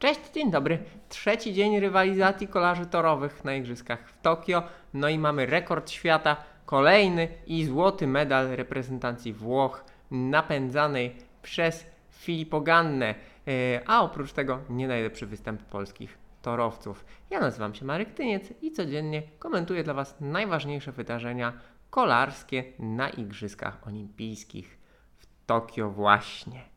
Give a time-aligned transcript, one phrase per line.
[0.00, 0.78] Cześć, dzień dobry.
[1.08, 4.62] Trzeci dzień rywalizacji kolarzy torowych na Igrzyskach w Tokio.
[4.94, 13.14] No i mamy rekord świata, kolejny i złoty medal reprezentacji Włoch napędzanej przez Filippo Gannę.
[13.48, 17.04] E, A oprócz tego nie najlepszy występ polskich torowców.
[17.30, 21.52] Ja nazywam się Marek Tyniec i codziennie komentuję dla Was najważniejsze wydarzenia
[21.90, 24.78] kolarskie na Igrzyskach Olimpijskich
[25.18, 26.70] w Tokio właśnie.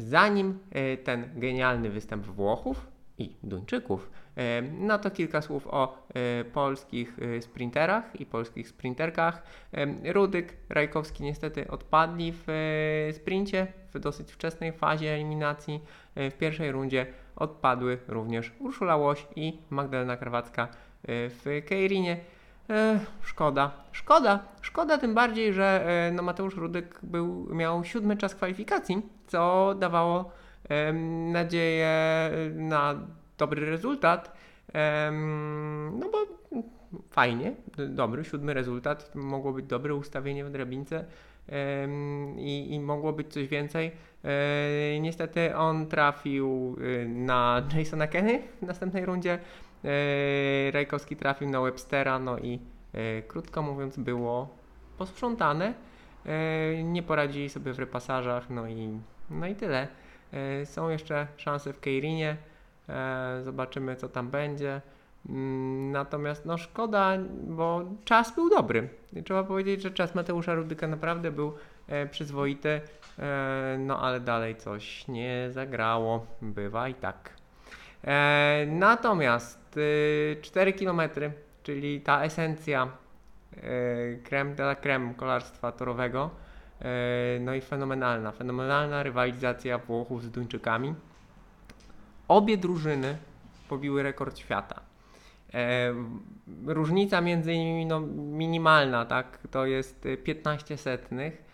[0.00, 2.86] Zanim e, ten genialny występ Włochów
[3.18, 9.42] i Duńczyków, e, no to kilka słów o e, polskich sprinterach i polskich sprinterkach.
[10.04, 12.46] Rudyk, Rajkowski niestety odpadli w
[13.12, 15.80] sprincie w dosyć wczesnej fazie eliminacji.
[16.16, 17.06] W pierwszej rundzie
[17.36, 20.68] odpadły również Urszula Łoś i Magdalena Krawacka
[21.08, 22.16] w Keirinie.
[22.70, 28.34] E, szkoda, szkoda, szkoda tym bardziej, że e, no Mateusz Rudyk był, miał siódmy czas
[28.34, 30.30] kwalifikacji, co dawało
[30.68, 31.90] em, nadzieję
[32.54, 32.94] na
[33.38, 34.36] dobry rezultat.
[34.72, 36.18] Em, no bo
[37.10, 37.52] fajnie,
[37.88, 41.04] dobry siódmy rezultat, mogło być dobre ustawienie w drabince
[41.48, 43.92] em, i, i mogło być coś więcej.
[44.24, 46.76] E, niestety on trafił
[47.08, 49.38] na Jasona Kenny w następnej rundzie.
[49.84, 52.58] E, Rajkowski trafił na Webstera, no i
[52.94, 54.48] e, krótko mówiąc było
[54.98, 55.74] posprzątane.
[56.26, 58.98] E, nie poradzili sobie w repasażach, no i,
[59.30, 59.88] no i tyle.
[60.64, 62.36] Są jeszcze szanse w Keirinie.
[63.42, 64.80] Zobaczymy, co tam będzie.
[65.28, 68.88] Mm, Natomiast no szkoda, bo czas był dobry.
[69.24, 71.54] Trzeba powiedzieć, że czas Mateusza Rudyka naprawdę był
[72.10, 72.80] przyzwoity,
[73.78, 76.26] no ale dalej coś nie zagrało.
[76.42, 77.30] Bywa i tak.
[78.66, 79.59] Natomiast
[80.42, 81.00] 4 km,
[81.62, 82.88] czyli ta esencja
[83.56, 83.60] e,
[84.16, 86.30] creme de la creme kolarstwa torowego,
[86.80, 90.94] e, no i fenomenalna, fenomenalna rywalizacja Włochów z Duńczykami.
[92.28, 93.16] Obie drużyny
[93.68, 94.90] pobiły rekord świata.
[96.66, 99.38] Różnica między nimi no, minimalna, tak?
[99.50, 101.44] To jest y, 15 setnych.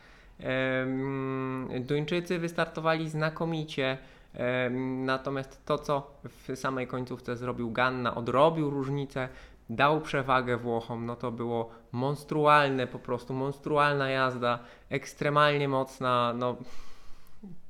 [0.40, 3.98] Em, Duńczycy wystartowali znakomicie,
[5.04, 9.28] natomiast to, co w samej końcówce zrobił Ganna, odrobił różnicę,
[9.70, 14.58] dał przewagę Włochom, no to było monstrualne, po prostu monstrualna jazda,
[14.90, 16.56] ekstremalnie mocna, no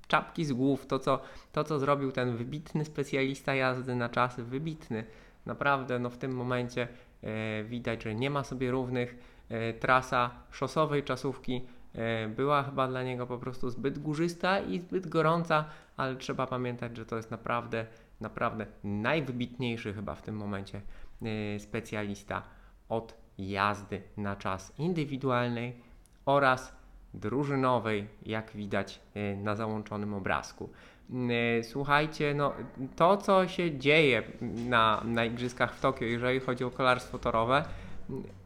[0.09, 1.21] czapki z głów, to co,
[1.53, 5.05] to co zrobił ten wybitny specjalista jazdy na czasy, wybitny,
[5.47, 6.89] naprawdę, no w tym momencie
[7.23, 9.19] e, widać, że nie ma sobie równych,
[9.49, 11.67] e, trasa szosowej czasówki
[12.29, 15.65] była chyba dla niego po prostu zbyt górzysta i zbyt gorąca,
[15.97, 17.87] ale trzeba pamiętać, że to jest naprawdę,
[18.21, 20.81] naprawdę najwybitniejszy chyba w tym momencie
[21.23, 22.43] e, specjalista
[22.89, 25.77] od jazdy na czas indywidualnej
[26.27, 26.77] oraz
[27.15, 30.71] drużynowej, jak widać e, na załączonym obrazku.
[31.11, 32.53] E, Słuchajcie, no
[32.97, 37.65] to co się dzieje na, na Igrzyskach w Tokio, jeżeli chodzi o kolarstwo torowe,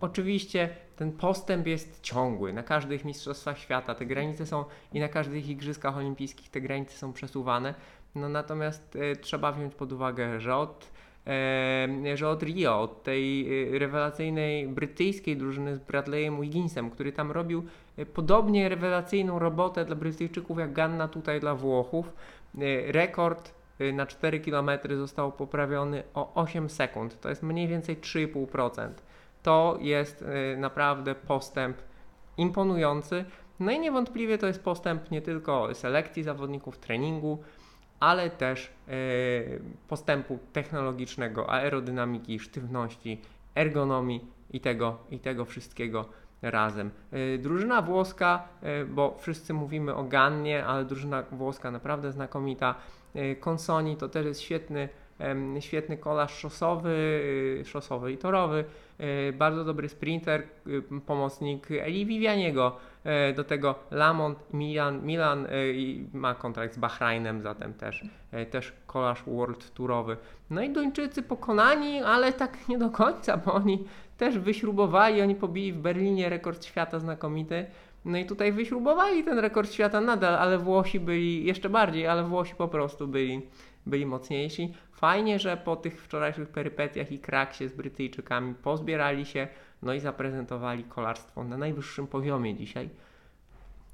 [0.01, 2.53] oczywiście ten postęp jest ciągły.
[2.53, 7.13] Na każdych mistrzostwach świata te granice są i na każdych Igrzyskach Olimpijskich te granice są
[7.13, 7.75] przesuwane.
[8.15, 10.91] No natomiast e, trzeba wziąć pod uwagę, że od
[11.27, 17.31] e, że od Rio, od tej e, rewelacyjnej brytyjskiej drużyny z Bradleyem Wigginsem, który tam
[17.31, 17.65] robił
[17.97, 22.13] e, podobnie rewelacyjną robotę dla Brytyjczyków jak Ganna tutaj dla Włochów.
[22.59, 27.21] E, Rekord e, na 4 km został poprawiony o 8 sekund.
[27.21, 28.91] To jest mniej więcej 3,5%.
[29.43, 31.77] To jest e, naprawdę postęp
[32.37, 33.25] imponujący.
[33.61, 37.39] No i niewątpliwie to jest postęp nie tylko selekcji zawodników, treningu,
[38.01, 38.93] ale też e,
[39.89, 43.21] postępu technologicznego, aerodynamiki, sztywności,
[43.55, 46.05] ergonomii i tego, i tego wszystkiego
[46.43, 46.91] razem.
[47.13, 48.49] E, Drużyna włoska,
[48.89, 52.75] bo wszyscy mówimy o Gannie, ale drużyna włoska naprawdę znakomita.
[53.41, 54.89] Consoni to też jest świetny,
[55.61, 57.23] świetny kolarz szosowy,
[57.61, 58.65] e, szosowy i torowy.
[58.99, 62.77] E, Bardzo dobry sprinter, e, pomocnik Eli Vivianiego.
[63.05, 65.49] E, Do tego Lamont, Milan, Milan e,
[66.13, 70.17] ma kontrakt z Bahrainem, zatem też, e, też kolarz World Tourowy.
[70.51, 73.85] No i Duńczycy pokonani, ale tak nie do końca, bo oni
[74.19, 77.67] też wyśrubowali, oni pobili w Berlinie rekord świata znakomity.
[78.05, 82.55] No i tutaj wyśrubowali ten rekord świata nadal, ale Włosi byli jeszcze bardziej, ale Włosi
[82.55, 83.43] po prostu byli,
[83.87, 84.75] byli mocniejsi.
[84.93, 89.49] Fajnie, że po tych wczorajszych perypetiach i kraksie z Brytyjczykami pozbierali się,
[89.83, 92.91] no i zaprezentowali kolarstwo na najwyższym poziomie dzisiaj.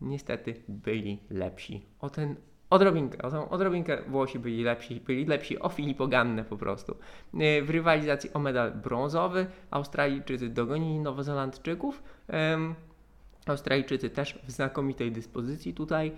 [0.00, 1.86] Niestety byli lepsi.
[2.00, 2.36] O ten
[2.70, 6.08] odrobinkę, o tą odrobinkę Włosi byli lepsi, byli lepsi o Filippo
[6.48, 6.96] po prostu.
[7.34, 12.02] E, W rywalizacji o medal brązowy Australijczycy dogonili Nowozelandczyków.
[13.46, 16.12] Em, Australijczycy też w znakomitej dyspozycji tutaj.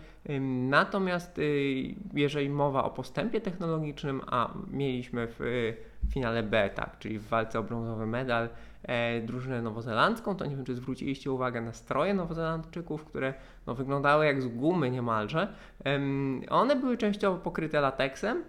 [0.68, 5.72] Natomiast y, jeżeli mowa o postępie technologicznym, a mieliśmy w
[6.08, 8.48] y, finale B, tak, czyli w walce o brązowy medal
[8.82, 13.34] e, drużynę nowozelandzką, to nie wiem, czy zwróciliście uwagę na stroje nowozelandczyków, które
[13.66, 15.48] no, wyglądały jak z gumy niemalże.
[15.86, 18.42] Ym, One były częściowo pokryte lateksem, y,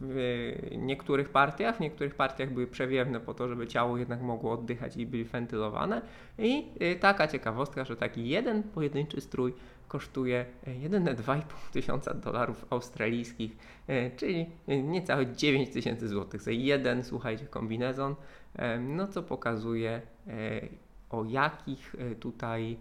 [0.00, 4.96] w niektórych partiach, w niektórych partiach były przewiewne po to, żeby ciało jednak mogło oddychać
[4.96, 6.02] i były wentylowane.
[6.38, 9.54] I y, taka ciekawostka, że taki jeden pojedynczy strój
[9.90, 11.42] kosztuje y, jedyne 2,5
[11.72, 13.56] tysiąca dolarów australijskich,
[13.88, 18.14] y, czyli niecałe 9 tysięcy złotych za jeden, słuchajcie, kombinezon,
[18.56, 20.02] em, no co pokazuje
[21.10, 22.76] o jakich tutaj,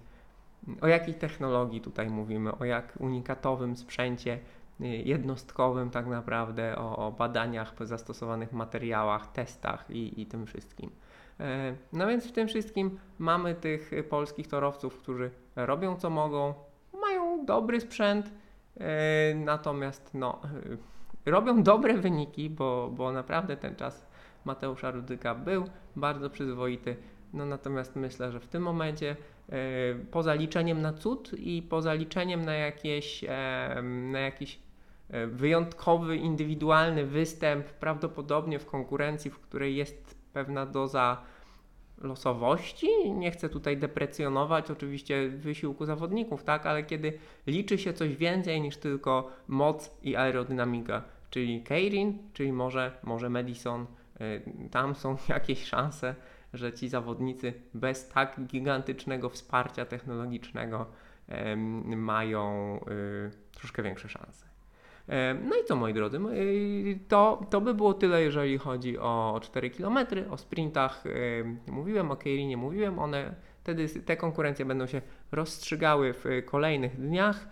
[0.82, 4.40] o jakiej technologii tutaj mówimy, o jak unikatowym sprzęcie
[4.80, 10.90] jednostkowym tak naprawdę, o, o badaniach, zastosowanych materiałach, testach i, i tym wszystkim.
[11.40, 16.54] E, No więc w tym wszystkim mamy tych polskich torowców, którzy robią co mogą,
[17.46, 18.32] dobry sprzęt,
[18.80, 20.42] e, natomiast no,
[21.26, 24.10] y, robią dobre wyniki, bo, bo naprawdę ten czas
[24.46, 25.64] Mateusza Rudyka był
[25.96, 26.96] bardzo przyzwoity.
[27.34, 29.16] No natomiast myślę, że w tym momencie
[29.50, 29.56] e,
[30.12, 33.82] poza liczeniem na cud i poza liczeniem na jakieś, e,
[34.12, 34.60] na jakiś
[35.10, 41.22] e, wyjątkowy, indywidualny występ, prawdopodobnie w konkurencji, w której jest pewna doza
[42.02, 42.88] losowości.
[43.12, 47.14] Nie chcę tutaj deprecjonować oczywiście wysiłku zawodników, tak, ale kiedy
[47.48, 53.86] liczy się coś więcej niż tylko moc i aerodynamika, czyli Keirin, czyli może, może Madison,
[54.22, 56.16] y, tam są jakieś szanse,
[56.54, 60.86] że ci zawodnicy bez tak gigantycznego wsparcia technologicznego
[61.86, 64.46] mają y, troszkę większe szanse.
[65.10, 69.40] Em, No i co moi drodzy, y, to, to by było tyle, jeżeli chodzi o
[69.44, 69.98] 4 km,
[70.30, 75.02] o sprintach em, mówiłem, o Keirinie mówiłem, one wtedy te konkurencje będą się
[75.32, 77.48] rozstrzygały w kolejnych dniach.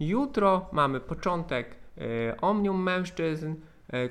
[0.00, 3.54] Jutro mamy początek y, Omnium mężczyzn,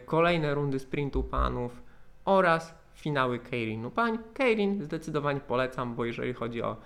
[0.06, 1.84] kolejne rundy sprintu panów
[2.26, 4.18] oraz finały Keirinu pań.
[4.34, 6.78] Keirin zdecydowanie polecam, bo jeżeli chodzi o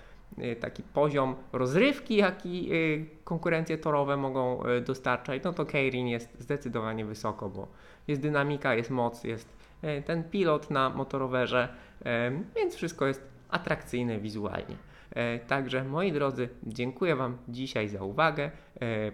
[0.60, 7.04] taki poziom rozrywki, jaki y, konkurencje torowe mogą y, dostarczać, no to Keirin jest zdecydowanie
[7.04, 7.68] wysoko, bo
[8.08, 11.68] jest dynamika, jest moc, jest y, ten pilot na motorowerze,
[12.00, 12.04] y,
[12.56, 14.76] więc wszystko jest atrakcyjne wizualnie.
[15.46, 18.50] Także moi drodzy, dziękuję Wam dzisiaj za uwagę.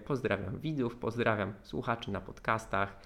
[0.05, 2.97] Pozdrawiam widzów, pozdrawiam słuchaczy na podcastach.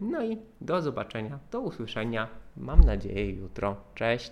[0.00, 2.28] No i do zobaczenia, do usłyszenia.
[2.56, 3.76] Mam nadzieję jutro.
[3.94, 4.24] Cześć.